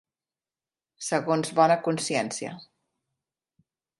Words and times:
Segons 1.07 1.51
bona 1.59 1.77
consciència. 1.87 2.57